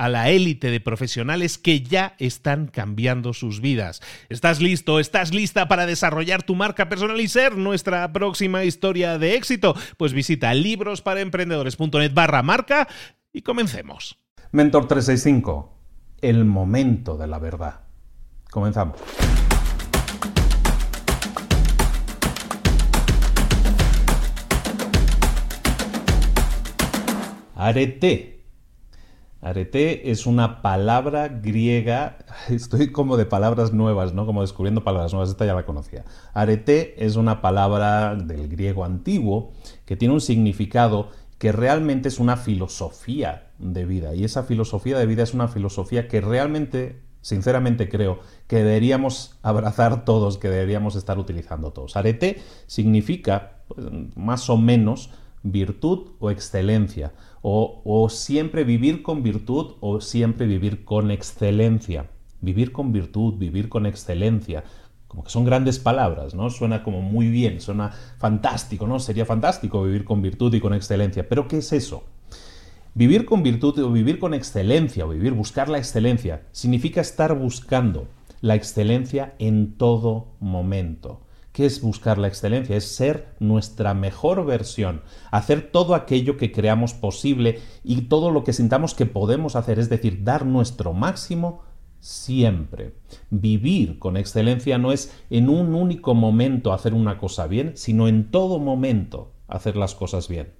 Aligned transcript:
a 0.00 0.08
la 0.08 0.30
élite 0.30 0.70
de 0.70 0.80
profesionales 0.80 1.58
que 1.58 1.82
ya 1.82 2.14
están 2.18 2.68
cambiando 2.68 3.34
sus 3.34 3.60
vidas. 3.60 4.00
¿Estás 4.30 4.62
listo? 4.62 4.98
¿Estás 4.98 5.34
lista 5.34 5.68
para 5.68 5.84
desarrollar 5.84 6.42
tu 6.42 6.54
marca 6.54 6.88
personal 6.88 7.20
y 7.20 7.28
ser 7.28 7.58
nuestra 7.58 8.10
próxima 8.10 8.64
historia 8.64 9.18
de 9.18 9.34
éxito? 9.34 9.74
Pues 9.98 10.14
visita 10.14 10.54
librosparaemprendedores.net 10.54 12.14
barra 12.14 12.42
marca 12.42 12.88
y 13.30 13.42
comencemos. 13.42 14.16
Mentor 14.52 14.88
365, 14.88 15.76
el 16.22 16.46
momento 16.46 17.18
de 17.18 17.26
la 17.26 17.38
verdad. 17.38 17.80
Comenzamos. 18.50 18.98
Arete 27.54 28.39
Arete 29.42 30.10
es 30.10 30.26
una 30.26 30.60
palabra 30.60 31.28
griega, 31.28 32.18
estoy 32.48 32.92
como 32.92 33.16
de 33.16 33.26
palabras 33.26 33.72
nuevas, 33.72 34.12
¿no? 34.12 34.26
Como 34.26 34.42
descubriendo 34.42 34.84
palabras 34.84 35.12
nuevas, 35.12 35.30
esta 35.30 35.46
ya 35.46 35.54
la 35.54 35.64
conocía. 35.64 36.04
Arete 36.34 37.04
es 37.04 37.16
una 37.16 37.40
palabra 37.40 38.14
del 38.14 38.48
griego 38.48 38.84
antiguo 38.84 39.52
que 39.86 39.96
tiene 39.96 40.14
un 40.14 40.20
significado 40.20 41.08
que 41.38 41.52
realmente 41.52 42.08
es 42.08 42.18
una 42.18 42.36
filosofía 42.36 43.50
de 43.58 43.86
vida. 43.86 44.14
Y 44.14 44.24
esa 44.24 44.42
filosofía 44.42 44.98
de 44.98 45.06
vida 45.06 45.22
es 45.22 45.32
una 45.32 45.48
filosofía 45.48 46.06
que 46.06 46.20
realmente, 46.20 47.00
sinceramente 47.22 47.88
creo, 47.88 48.20
que 48.46 48.56
deberíamos 48.56 49.38
abrazar 49.40 50.04
todos, 50.04 50.36
que 50.36 50.50
deberíamos 50.50 50.96
estar 50.96 51.18
utilizando 51.18 51.72
todos. 51.72 51.96
Arete 51.96 52.42
significa, 52.66 53.62
pues, 53.68 53.86
más 54.16 54.50
o 54.50 54.58
menos, 54.58 55.10
virtud 55.42 56.12
o 56.18 56.30
excelencia, 56.30 57.12
o, 57.42 58.08
siempre 58.10 58.64
vivir 58.64 59.02
con 59.02 59.22
virtud 59.22 59.72
o 59.80 60.00
siempre 60.00 60.46
vivir 60.46 60.84
con 60.84 61.10
excelencia. 61.10 62.10
Vivir 62.42 62.72
con 62.72 62.92
virtud, 62.92 63.34
vivir 63.34 63.68
con 63.68 63.86
excelencia, 63.86 64.64
como 65.08 65.24
que 65.24 65.30
son 65.30 65.44
grandes 65.44 65.78
palabras, 65.78 66.34
¿no? 66.34 66.48
Suena 66.48 66.82
como 66.82 67.02
muy 67.02 67.28
bien, 67.28 67.60
suena 67.60 67.90
fantástico, 68.18 68.86
¿no? 68.86 68.98
Sería 68.98 69.26
fantástico 69.26 69.82
vivir 69.82 70.04
con 70.04 70.22
virtud 70.22 70.54
y 70.54 70.60
con 70.60 70.72
excelencia, 70.72 71.28
pero 71.28 71.48
¿qué 71.48 71.58
es 71.58 71.72
eso? 71.72 72.04
Vivir 72.94 73.24
con 73.26 73.42
virtud 73.42 73.78
o 73.80 73.92
vivir 73.92 74.18
con 74.18 74.34
excelencia 74.34 75.04
o 75.04 75.10
vivir, 75.10 75.32
buscar 75.32 75.68
la 75.68 75.78
excelencia, 75.78 76.42
significa 76.52 77.00
estar 77.00 77.38
buscando 77.38 78.06
la 78.40 78.54
excelencia 78.54 79.34
en 79.38 79.76
todo 79.76 80.28
momento. 80.40 81.20
¿Qué 81.52 81.66
es 81.66 81.80
buscar 81.80 82.18
la 82.18 82.28
excelencia? 82.28 82.76
Es 82.76 82.94
ser 82.94 83.34
nuestra 83.40 83.92
mejor 83.92 84.46
versión, 84.46 85.02
hacer 85.32 85.70
todo 85.72 85.94
aquello 85.94 86.36
que 86.36 86.52
creamos 86.52 86.94
posible 86.94 87.58
y 87.82 88.02
todo 88.02 88.30
lo 88.30 88.44
que 88.44 88.52
sintamos 88.52 88.94
que 88.94 89.06
podemos 89.06 89.56
hacer, 89.56 89.80
es 89.80 89.88
decir, 89.88 90.22
dar 90.22 90.46
nuestro 90.46 90.92
máximo 90.92 91.62
siempre. 91.98 92.94
Vivir 93.30 93.98
con 93.98 94.16
excelencia 94.16 94.78
no 94.78 94.92
es 94.92 95.12
en 95.28 95.48
un 95.48 95.74
único 95.74 96.14
momento 96.14 96.72
hacer 96.72 96.94
una 96.94 97.18
cosa 97.18 97.48
bien, 97.48 97.72
sino 97.74 98.06
en 98.06 98.30
todo 98.30 98.60
momento 98.60 99.32
hacer 99.48 99.76
las 99.76 99.96
cosas 99.96 100.28
bien. 100.28 100.52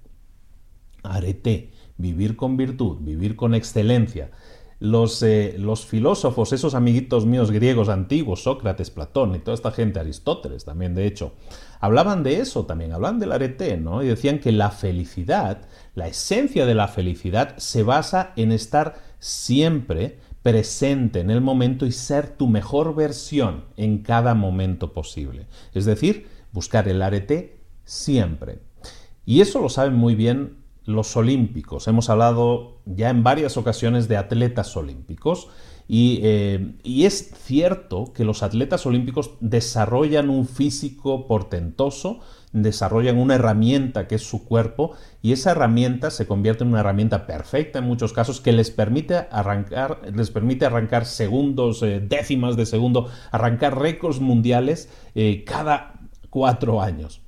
Arete, 1.03 1.71
vivir 1.97 2.35
con 2.35 2.57
virtud, 2.57 2.97
vivir 3.01 3.35
con 3.35 3.55
excelencia, 3.55 4.31
los, 4.81 5.21
eh, 5.21 5.57
los, 5.59 5.85
filósofos, 5.85 6.53
esos 6.53 6.73
amiguitos 6.73 7.27
míos 7.27 7.51
griegos 7.51 7.87
antiguos, 7.87 8.41
Sócrates, 8.41 8.89
Platón 8.89 9.35
y 9.35 9.39
toda 9.39 9.53
esta 9.53 9.69
gente, 9.71 9.99
Aristóteles 9.99 10.65
también, 10.65 10.95
de 10.95 11.05
hecho, 11.05 11.33
hablaban 11.79 12.23
de 12.23 12.39
eso 12.39 12.65
también, 12.65 12.91
hablaban 12.91 13.19
del 13.19 13.31
arete, 13.31 13.77
¿no? 13.77 14.01
Y 14.01 14.07
decían 14.07 14.39
que 14.39 14.51
la 14.51 14.71
felicidad, 14.71 15.67
la 15.93 16.07
esencia 16.07 16.65
de 16.65 16.73
la 16.73 16.87
felicidad 16.87 17.55
se 17.57 17.83
basa 17.83 18.33
en 18.35 18.51
estar 18.51 18.95
siempre 19.19 20.17
presente 20.41 21.19
en 21.19 21.29
el 21.29 21.41
momento 21.41 21.85
y 21.85 21.91
ser 21.91 22.29
tu 22.29 22.47
mejor 22.47 22.95
versión 22.95 23.65
en 23.77 23.99
cada 23.99 24.33
momento 24.33 24.93
posible. 24.93 25.45
Es 25.75 25.85
decir, 25.85 26.27
buscar 26.53 26.87
el 26.87 27.03
arete 27.03 27.59
siempre. 27.85 28.57
Y 29.27 29.41
eso 29.41 29.61
lo 29.61 29.69
saben 29.69 29.93
muy 29.93 30.15
bien 30.15 30.60
los 30.91 31.15
olímpicos. 31.15 31.87
Hemos 31.87 32.09
hablado 32.09 32.81
ya 32.85 33.09
en 33.09 33.23
varias 33.23 33.57
ocasiones 33.57 34.07
de 34.07 34.17
atletas 34.17 34.75
olímpicos 34.75 35.49
eh, 35.93 36.75
y, 36.83 37.03
es 37.03 37.31
cierto 37.35 38.13
que 38.13 38.23
los 38.23 38.43
atletas 38.43 38.85
olímpicos 38.85 39.31
desarrollan 39.41 40.29
un 40.29 40.47
físico 40.47 41.27
portentoso, 41.27 42.19
desarrollan 42.53 43.17
una 43.17 43.35
herramienta 43.35 44.07
que 44.07 44.15
es 44.15 44.23
su 44.23 44.45
cuerpo 44.45 44.93
y 45.21 45.33
esa 45.33 45.51
herramienta 45.51 46.09
se 46.09 46.27
convierte 46.27 46.63
en 46.63 46.69
una 46.69 46.79
herramienta 46.79 47.27
perfecta 47.27 47.79
en 47.79 47.85
muchos 47.85 48.13
casos 48.13 48.39
que 48.39 48.53
les 48.53 48.71
permite 48.71 49.27
arrancar, 49.31 49.99
les 50.15 50.31
permite 50.31 50.65
arrancar 50.65 51.05
segundos, 51.05 51.83
eh, 51.83 51.99
décimas 51.99 52.55
de 52.55 52.65
segundo, 52.65 53.09
arrancar 53.31 53.77
récords 53.77 54.21
mundiales 54.21 54.87
eh, 55.13 55.43
cada 55.45 55.99
cuatro 56.29 56.81
años. 56.81 57.21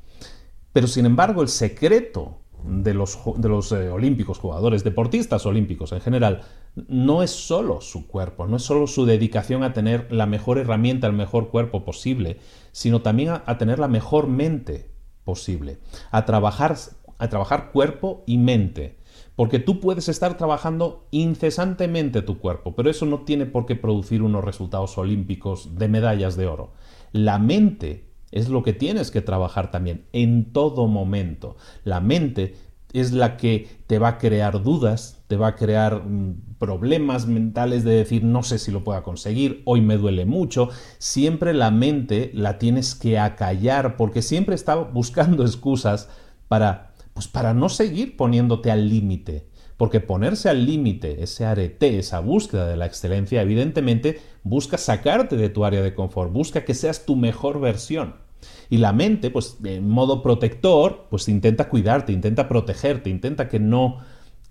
Pero 0.71 0.87
sin 0.87 1.05
embargo 1.05 1.41
el 1.41 1.49
secreto 1.49 2.42
de 2.65 2.93
los, 2.93 3.19
de 3.37 3.49
los 3.49 3.71
eh, 3.71 3.89
olímpicos, 3.89 4.39
jugadores, 4.39 4.83
deportistas 4.83 5.45
olímpicos 5.45 5.91
en 5.91 6.01
general, 6.01 6.41
no 6.75 7.23
es 7.23 7.31
solo 7.31 7.81
su 7.81 8.07
cuerpo, 8.07 8.47
no 8.47 8.57
es 8.57 8.63
solo 8.63 8.87
su 8.87 9.05
dedicación 9.05 9.63
a 9.63 9.73
tener 9.73 10.11
la 10.11 10.25
mejor 10.25 10.57
herramienta, 10.57 11.07
el 11.07 11.13
mejor 11.13 11.49
cuerpo 11.49 11.83
posible, 11.85 12.39
sino 12.71 13.01
también 13.01 13.29
a, 13.29 13.57
tener 13.57 13.79
la 13.79 13.87
mejor 13.87 14.27
mente 14.27 14.91
posible, 15.23 15.79
a 16.11 16.25
trabajar, 16.25 16.75
a 17.17 17.29
trabajar 17.29 17.71
cuerpo 17.71 18.23
y 18.25 18.37
mente. 18.37 18.97
Porque 19.35 19.59
tú 19.59 19.79
puedes 19.79 20.09
estar 20.09 20.37
trabajando 20.37 21.07
incesantemente 21.11 22.21
tu 22.21 22.39
cuerpo, 22.39 22.75
pero 22.75 22.89
eso 22.89 23.05
no 23.05 23.21
tiene 23.21 23.45
por 23.45 23.65
qué 23.65 23.75
producir 23.75 24.21
unos 24.21 24.43
resultados 24.43 24.97
olímpicos 24.97 25.75
de 25.75 25.87
medallas 25.87 26.35
de 26.35 26.47
oro. 26.47 26.73
La 27.11 27.39
mente 27.39 28.12
es 28.33 28.49
lo 28.49 28.63
que 28.63 28.73
tienes 28.73 29.11
que 29.11 29.21
trabajar 29.21 29.71
también 29.71 30.05
en 30.11 30.51
todo 30.51 30.87
momento. 30.87 31.55
La 31.83 32.01
mente 32.01 32.55
es 32.91 33.11
la 33.11 33.37
que 33.37 33.67
te 33.87 33.99
va 33.99 34.09
a 34.09 34.17
crear 34.17 34.63
dudas, 34.63 35.23
te 35.27 35.37
va 35.37 35.47
a 35.47 35.55
crear 35.55 36.03
mm, 36.03 36.57
problemas 36.57 37.27
mentales 37.27 37.83
de 37.83 37.91
decir 37.91 38.23
no 38.23 38.43
sé 38.43 38.57
si 38.57 38.71
lo 38.71 38.83
pueda 38.83 39.03
conseguir, 39.03 39.61
hoy 39.65 39.81
me 39.81 39.97
duele 39.97 40.25
mucho. 40.25 40.69
Siempre 40.97 41.53
la 41.53 41.71
mente 41.71 42.31
la 42.33 42.57
tienes 42.57 42.95
que 42.95 43.19
acallar 43.19 43.97
porque 43.97 44.21
siempre 44.21 44.55
está 44.55 44.75
buscando 44.75 45.43
excusas 45.45 46.09
para, 46.47 46.93
pues 47.13 47.27
para 47.27 47.53
no 47.53 47.69
seguir 47.69 48.17
poniéndote 48.17 48.71
al 48.71 48.89
límite. 48.89 49.47
Porque 49.77 49.99
ponerse 49.99 50.49
al 50.49 50.65
límite, 50.65 51.23
ese 51.23 51.45
arete, 51.45 51.97
esa 51.97 52.19
búsqueda 52.19 52.67
de 52.67 52.77
la 52.77 52.85
excelencia, 52.85 53.41
evidentemente 53.41 54.21
busca 54.43 54.77
sacarte 54.77 55.35
de 55.35 55.49
tu 55.49 55.65
área 55.65 55.81
de 55.81 55.95
confort, 55.95 56.31
busca 56.31 56.63
que 56.63 56.75
seas 56.75 57.05
tu 57.05 57.15
mejor 57.15 57.59
versión. 57.59 58.22
Y 58.69 58.77
la 58.77 58.93
mente, 58.93 59.29
pues 59.29 59.57
en 59.63 59.87
modo 59.87 60.21
protector, 60.21 61.07
pues 61.09 61.27
intenta 61.29 61.69
cuidarte, 61.69 62.11
intenta 62.11 62.47
protegerte, 62.47 63.09
intenta 63.09 63.49
que 63.49 63.59
no, 63.59 63.99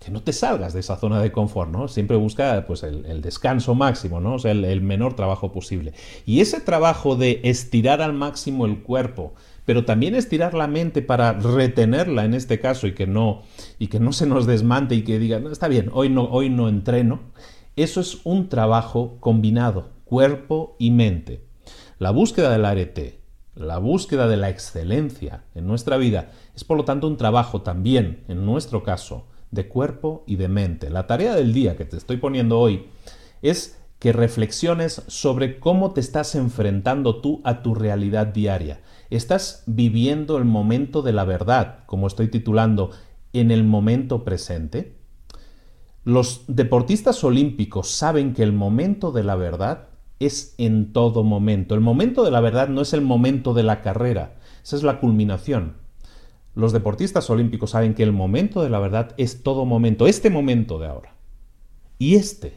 que 0.03 0.11
no 0.11 0.21
te 0.21 0.33
salgas 0.33 0.73
de 0.73 0.81
esa 0.81 0.97
zona 0.97 1.21
de 1.21 1.31
confort, 1.31 1.71
¿no? 1.71 1.87
Siempre 1.87 2.17
busca 2.17 2.65
pues, 2.67 2.83
el, 2.83 3.21
descanso 3.21 3.73
máximo, 3.73 4.19
¿no? 4.19 4.35
O 4.35 4.39
sea, 4.39 4.51
el, 4.51 4.81
menor 4.81 5.15
trabajo 5.15 5.51
posible. 5.51 5.93
Y 6.25 6.41
ese 6.41 6.59
trabajo 6.59 7.15
de 7.15 7.39
estirar 7.43 8.01
al 8.01 8.13
máximo 8.13 8.65
el 8.65 8.81
cuerpo, 8.81 9.33
pero 9.65 9.85
también 9.85 10.13
estirar 10.13 10.53
la 10.53 10.67
mente 10.67 11.01
para 11.01 11.33
retenerla 11.33 12.25
en 12.25 12.33
este 12.33 12.59
caso 12.59 12.85
y 12.87 12.93
que 12.93 13.07
no, 13.07 13.43
y 13.79 13.87
que 13.87 13.99
no 13.99 14.11
se 14.11 14.25
nos 14.27 14.45
desmante 14.45 14.95
y 14.95 15.03
que 15.03 15.19
diga, 15.19 15.39
no, 15.39 15.51
está 15.51 15.69
bien, 15.69 15.89
hoy 15.93 16.09
no, 16.09 16.25
hoy 16.25 16.49
no 16.49 16.67
entreno, 16.67 17.21
eso 17.77 18.01
es 18.01 18.19
un 18.25 18.49
trabajo 18.49 19.17
combinado, 19.21 19.91
cuerpo 20.03 20.75
y 20.79 20.91
mente. 20.91 21.45
La 21.97 22.11
búsqueda 22.11 22.51
del 22.51 22.65
arete, 22.65 23.22
la 23.55 23.77
búsqueda 23.77 24.27
de 24.27 24.37
la 24.37 24.49
excelencia 24.49 25.43
en 25.53 25.67
nuestra 25.67 25.97
vida 25.97 26.31
es 26.55 26.63
por 26.63 26.77
lo 26.77 26.85
tanto 26.85 27.07
un 27.07 27.17
trabajo 27.17 27.61
también, 27.61 28.23
en 28.27 28.45
nuestro 28.45 28.83
caso, 28.83 29.27
de 29.51 29.67
cuerpo 29.67 30.23
y 30.25 30.35
de 30.37 30.47
mente. 30.47 30.89
La 30.89 31.05
tarea 31.07 31.35
del 31.35 31.53
día 31.53 31.75
que 31.75 31.85
te 31.85 31.97
estoy 31.97 32.17
poniendo 32.17 32.59
hoy 32.59 32.87
es 33.41 33.79
que 33.99 34.11
reflexiones 34.11 35.03
sobre 35.07 35.59
cómo 35.59 35.91
te 35.91 36.01
estás 36.01 36.35
enfrentando 36.35 37.21
tú 37.21 37.41
a 37.45 37.61
tu 37.61 37.73
realidad 37.75 38.27
diaria. 38.27 38.81
¿Estás 39.09 39.63
viviendo 39.65 40.37
el 40.37 40.45
momento 40.45 41.01
de 41.01 41.13
la 41.13 41.23
verdad, 41.23 41.85
como 41.85 42.07
estoy 42.07 42.27
titulando, 42.27 42.91
en 43.31 43.51
el 43.51 43.63
momento 43.63 44.25
presente? 44.25 44.97
Los 46.03 46.43
deportistas 46.47 47.23
olímpicos 47.23 47.91
saben 47.91 48.33
que 48.33 48.43
el 48.43 48.51
momento 48.51 49.13
de 49.13 49.23
la 49.23 49.35
verdad 49.35 49.87
es 50.19 50.55
en 50.57 50.93
todo 50.93 51.23
momento. 51.23 51.75
El 51.75 51.81
momento 51.81 52.23
de 52.23 52.31
la 52.31 52.39
verdad 52.39 52.67
no 52.67 52.81
es 52.81 52.93
el 52.93 53.01
momento 53.01 53.53
de 53.53 53.63
la 53.63 53.81
carrera, 53.81 54.35
esa 54.63 54.75
es 54.75 54.83
la 54.83 54.99
culminación. 54.99 55.77
Los 56.55 56.71
deportistas 56.71 57.29
olímpicos 57.29 57.71
saben 57.71 57.95
que 57.95 58.03
el 58.03 58.11
momento 58.11 58.61
de 58.61 58.69
la 58.69 58.79
verdad 58.79 59.13
es 59.17 59.43
todo 59.43 59.65
momento, 59.65 60.07
este 60.07 60.29
momento 60.29 60.77
de 60.77 60.87
ahora. 60.87 61.15
Y 61.97 62.15
este, 62.15 62.53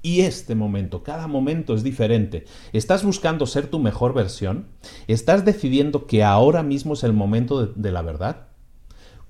y 0.00 0.20
este 0.20 0.54
momento, 0.54 1.02
cada 1.02 1.26
momento 1.26 1.74
es 1.74 1.82
diferente. 1.82 2.44
¿Estás 2.72 3.04
buscando 3.04 3.46
ser 3.46 3.68
tu 3.68 3.80
mejor 3.80 4.14
versión? 4.14 4.68
¿Estás 5.08 5.44
decidiendo 5.44 6.06
que 6.06 6.24
ahora 6.24 6.62
mismo 6.62 6.94
es 6.94 7.04
el 7.04 7.12
momento 7.12 7.66
de, 7.66 7.72
de 7.74 7.92
la 7.92 8.02
verdad? 8.02 8.48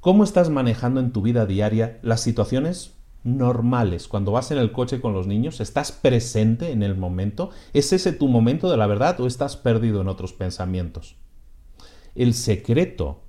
¿Cómo 0.00 0.22
estás 0.22 0.48
manejando 0.48 1.00
en 1.00 1.12
tu 1.12 1.22
vida 1.22 1.44
diaria 1.46 1.98
las 2.02 2.20
situaciones 2.20 2.97
normales. 3.24 4.08
Cuando 4.08 4.32
vas 4.32 4.50
en 4.50 4.58
el 4.58 4.72
coche 4.72 5.00
con 5.00 5.12
los 5.12 5.26
niños, 5.26 5.60
¿estás 5.60 5.92
presente 5.92 6.72
en 6.72 6.82
el 6.82 6.96
momento? 6.96 7.50
¿Es 7.72 7.92
ese 7.92 8.12
tu 8.12 8.28
momento 8.28 8.70
de 8.70 8.76
la 8.76 8.86
verdad 8.86 9.20
o 9.20 9.26
estás 9.26 9.56
perdido 9.56 10.00
en 10.00 10.08
otros 10.08 10.32
pensamientos? 10.32 11.16
El 12.14 12.34
secreto 12.34 13.22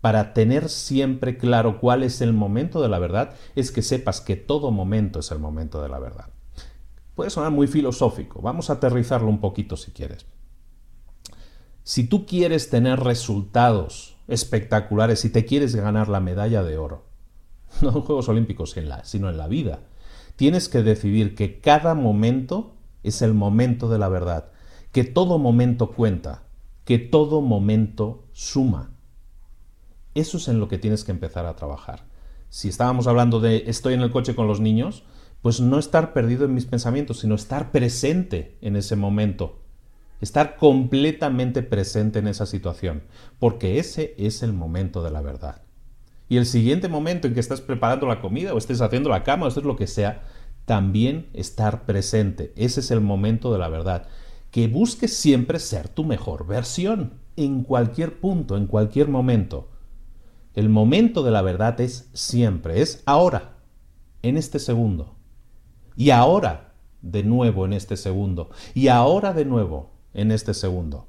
para 0.00 0.34
tener 0.34 0.68
siempre 0.68 1.38
claro 1.38 1.80
cuál 1.80 2.02
es 2.02 2.20
el 2.20 2.34
momento 2.34 2.82
de 2.82 2.90
la 2.90 2.98
verdad 2.98 3.34
es 3.54 3.72
que 3.72 3.80
sepas 3.80 4.20
que 4.20 4.36
todo 4.36 4.70
momento 4.70 5.20
es 5.20 5.30
el 5.30 5.38
momento 5.38 5.82
de 5.82 5.88
la 5.88 5.98
verdad. 5.98 6.28
Puede 7.14 7.30
sonar 7.30 7.52
muy 7.52 7.66
filosófico, 7.66 8.42
vamos 8.42 8.68
a 8.68 8.74
aterrizarlo 8.74 9.28
un 9.28 9.40
poquito 9.40 9.78
si 9.78 9.92
quieres. 9.92 10.26
Si 11.84 12.06
tú 12.06 12.26
quieres 12.26 12.70
tener 12.70 13.00
resultados 13.00 14.16
espectaculares 14.28 15.24
y 15.24 15.30
te 15.30 15.44
quieres 15.44 15.74
ganar 15.74 16.08
la 16.08 16.20
medalla 16.20 16.62
de 16.62 16.76
oro, 16.76 17.04
no 17.82 17.88
en 17.90 18.00
Juegos 18.02 18.28
Olímpicos, 18.28 18.74
sino 19.04 19.30
en 19.30 19.36
la 19.36 19.48
vida. 19.48 19.80
Tienes 20.36 20.68
que 20.68 20.82
decidir 20.82 21.34
que 21.34 21.60
cada 21.60 21.94
momento 21.94 22.74
es 23.02 23.22
el 23.22 23.34
momento 23.34 23.88
de 23.88 23.98
la 23.98 24.08
verdad, 24.08 24.50
que 24.92 25.04
todo 25.04 25.38
momento 25.38 25.92
cuenta, 25.92 26.42
que 26.84 26.98
todo 26.98 27.40
momento 27.40 28.24
suma. 28.32 28.90
Eso 30.14 30.38
es 30.38 30.48
en 30.48 30.60
lo 30.60 30.68
que 30.68 30.78
tienes 30.78 31.04
que 31.04 31.12
empezar 31.12 31.46
a 31.46 31.56
trabajar. 31.56 32.06
Si 32.48 32.68
estábamos 32.68 33.06
hablando 33.06 33.40
de 33.40 33.64
estoy 33.66 33.94
en 33.94 34.00
el 34.00 34.10
coche 34.10 34.34
con 34.34 34.46
los 34.46 34.60
niños, 34.60 35.04
pues 35.42 35.60
no 35.60 35.78
estar 35.78 36.12
perdido 36.12 36.44
en 36.44 36.54
mis 36.54 36.66
pensamientos, 36.66 37.20
sino 37.20 37.34
estar 37.34 37.70
presente 37.70 38.56
en 38.60 38.76
ese 38.76 38.96
momento, 38.96 39.60
estar 40.20 40.56
completamente 40.56 41.62
presente 41.62 42.20
en 42.20 42.28
esa 42.28 42.46
situación, 42.46 43.02
porque 43.38 43.78
ese 43.78 44.14
es 44.16 44.42
el 44.42 44.52
momento 44.52 45.02
de 45.02 45.10
la 45.10 45.20
verdad. 45.20 45.63
Y 46.28 46.36
el 46.36 46.46
siguiente 46.46 46.88
momento 46.88 47.26
en 47.26 47.34
que 47.34 47.40
estás 47.40 47.60
preparando 47.60 48.06
la 48.06 48.20
comida 48.20 48.54
o 48.54 48.58
estés 48.58 48.80
haciendo 48.80 49.10
la 49.10 49.24
cama 49.24 49.46
o 49.46 49.48
estés 49.48 49.64
lo 49.64 49.76
que 49.76 49.86
sea, 49.86 50.22
también 50.64 51.28
estar 51.34 51.84
presente. 51.84 52.52
Ese 52.56 52.80
es 52.80 52.90
el 52.90 53.00
momento 53.00 53.52
de 53.52 53.58
la 53.58 53.68
verdad. 53.68 54.08
Que 54.50 54.68
busques 54.68 55.16
siempre 55.16 55.58
ser 55.58 55.88
tu 55.88 56.04
mejor 56.04 56.46
versión 56.46 57.20
en 57.36 57.62
cualquier 57.62 58.20
punto, 58.20 58.56
en 58.56 58.66
cualquier 58.66 59.08
momento. 59.08 59.68
El 60.54 60.68
momento 60.68 61.22
de 61.22 61.32
la 61.32 61.42
verdad 61.42 61.80
es 61.80 62.08
siempre, 62.12 62.80
es 62.80 63.02
ahora, 63.06 63.56
en 64.22 64.36
este 64.36 64.58
segundo. 64.58 65.16
Y 65.96 66.10
ahora, 66.10 66.74
de 67.02 67.22
nuevo 67.22 67.66
en 67.66 67.72
este 67.72 67.96
segundo. 67.96 68.50
Y 68.72 68.88
ahora 68.88 69.32
de 69.32 69.44
nuevo 69.44 69.90
en 70.14 70.30
este 70.32 70.54
segundo. 70.54 71.08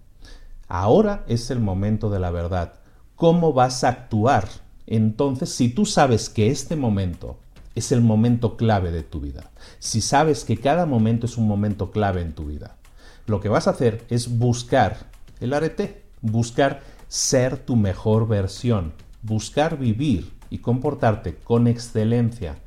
Ahora 0.68 1.24
es 1.28 1.52
el 1.52 1.60
momento 1.60 2.10
de 2.10 2.20
la 2.20 2.32
verdad. 2.32 2.74
¿Cómo 3.16 3.54
vas 3.54 3.84
a 3.84 3.90
actuar 3.90 4.50
entonces, 4.88 5.50
si 5.50 5.70
tú 5.70 5.86
sabes 5.86 6.30
que 6.30 6.50
este 6.50 6.76
momento 6.76 7.38
es 7.74 7.92
el 7.92 8.02
momento 8.02 8.56
clave 8.56 8.92
de 8.92 9.04
tu 9.04 9.20
vida, 9.20 9.52
si 9.80 10.02
sabes 10.02 10.44
que 10.44 10.58
cada 10.58 10.86
momento 10.86 11.26
es 11.26 11.38
un 11.38 11.48
momento 11.48 11.92
clave 11.92 12.22
en 12.22 12.34
tu 12.34 12.46
vida, 12.46 12.78
lo 13.26 13.40
que 13.42 13.50
vas 13.50 13.68
a 13.68 13.72
hacer 13.72 14.06
es 14.10 14.38
buscar 14.38 15.10
el 15.40 15.54
arete, 15.54 16.04
buscar 16.22 16.84
ser 17.08 17.58
tu 17.58 17.76
mejor 17.76 18.28
versión, 18.28 18.94
buscar 19.22 19.78
vivir 19.78 20.32
y 20.50 20.60
comportarte 20.60 21.36
con 21.36 21.68
excelencia, 21.68 22.58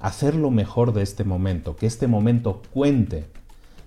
hacer 0.00 0.34
lo 0.34 0.50
mejor 0.50 0.92
de 0.92 1.02
este 1.02 1.24
momento, 1.24 1.76
que 1.76 1.86
este 1.86 2.06
momento 2.06 2.60
cuente, 2.72 3.26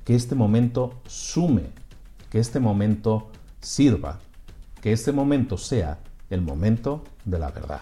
que 0.03 0.15
este 0.15 0.33
momento 0.33 0.93
sume, 1.05 1.63
que 2.31 2.39
este 2.39 2.59
momento 2.59 3.29
sirva, 3.61 4.19
que 4.81 4.91
este 4.91 5.11
momento 5.11 5.57
sea 5.57 5.99
el 6.29 6.41
momento 6.41 7.03
de 7.25 7.39
la 7.39 7.51
verdad. 7.51 7.81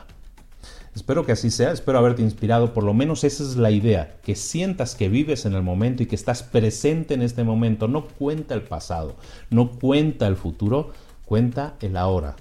Espero 0.95 1.25
que 1.25 1.33
así 1.33 1.51
sea, 1.51 1.73
espero 1.73 1.97
haberte 1.97 2.21
inspirado, 2.21 2.73
por 2.73 2.85
lo 2.85 2.93
menos 2.93 3.25
esa 3.25 3.43
es 3.43 3.57
la 3.57 3.69
idea, 3.69 4.15
que 4.23 4.35
sientas 4.35 4.95
que 4.95 5.09
vives 5.09 5.45
en 5.45 5.53
el 5.53 5.61
momento 5.61 6.03
y 6.03 6.05
que 6.05 6.15
estás 6.15 6.41
presente 6.41 7.13
en 7.13 7.21
este 7.21 7.43
momento. 7.43 7.89
No 7.89 8.07
cuenta 8.07 8.53
el 8.53 8.61
pasado, 8.61 9.15
no 9.49 9.71
cuenta 9.71 10.25
el 10.25 10.37
futuro, 10.37 10.93
cuenta 11.25 11.73
el 11.81 11.97
ahora. 11.97 12.37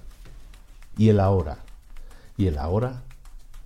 Y 0.96 1.08
el 1.08 1.18
ahora, 1.18 1.58
y 2.36 2.46
el 2.46 2.58
ahora, 2.58 3.02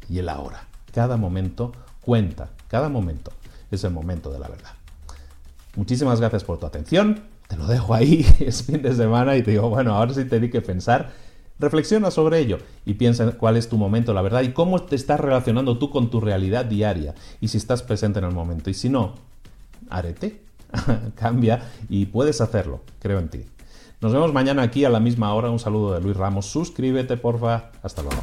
y 0.08 0.20
el 0.20 0.30
ahora. 0.30 0.66
Cada 0.94 1.18
momento 1.18 1.72
cuenta, 2.00 2.48
cada 2.68 2.88
momento 2.88 3.30
es 3.70 3.84
el 3.84 3.90
momento 3.90 4.32
de 4.32 4.38
la 4.38 4.48
verdad. 4.48 4.72
Muchísimas 5.76 6.18
gracias 6.18 6.44
por 6.44 6.58
tu 6.58 6.64
atención, 6.64 7.20
te 7.46 7.58
lo 7.58 7.66
dejo 7.66 7.92
ahí, 7.92 8.26
es 8.40 8.62
fin 8.62 8.80
de 8.80 8.94
semana 8.94 9.36
y 9.36 9.42
te 9.42 9.50
digo, 9.50 9.68
bueno, 9.68 9.94
ahora 9.94 10.14
sí 10.14 10.24
te 10.24 10.40
di 10.40 10.48
que 10.48 10.62
pensar 10.62 11.12
Reflexiona 11.58 12.10
sobre 12.10 12.38
ello 12.38 12.58
y 12.86 12.94
piensa 12.94 13.32
cuál 13.32 13.56
es 13.56 13.68
tu 13.68 13.76
momento, 13.76 14.14
la 14.14 14.22
verdad, 14.22 14.42
y 14.42 14.52
cómo 14.52 14.82
te 14.82 14.96
estás 14.96 15.18
relacionando 15.18 15.78
tú 15.78 15.90
con 15.90 16.10
tu 16.10 16.20
realidad 16.20 16.64
diaria 16.64 17.14
y 17.40 17.48
si 17.48 17.58
estás 17.58 17.82
presente 17.82 18.20
en 18.20 18.26
el 18.26 18.32
momento. 18.32 18.70
Y 18.70 18.74
si 18.74 18.88
no, 18.88 19.14
arete, 19.90 20.42
cambia 21.16 21.70
y 21.88 22.06
puedes 22.06 22.40
hacerlo, 22.40 22.80
creo 23.00 23.18
en 23.18 23.28
ti. 23.28 23.44
Nos 24.00 24.12
vemos 24.12 24.32
mañana 24.32 24.62
aquí 24.62 24.84
a 24.84 24.90
la 24.90 25.00
misma 25.00 25.34
hora. 25.34 25.50
Un 25.50 25.58
saludo 25.58 25.94
de 25.94 26.00
Luis 26.00 26.16
Ramos. 26.16 26.46
Suscríbete, 26.46 27.16
porfa. 27.16 27.72
Hasta 27.82 28.02
luego. 28.02 28.22